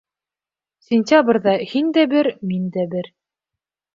[0.85, 3.13] Сентябрҙә һин дә бер, мин дә бер